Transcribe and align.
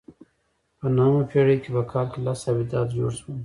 په 0.79 0.85
نهمه 0.95 1.23
پېړۍ 1.29 1.57
کې 1.63 1.69
په 1.75 1.81
کال 1.91 2.05
کې 2.11 2.19
لس 2.25 2.41
آبدات 2.51 2.87
جوړ 2.97 3.11
شول 3.19 3.37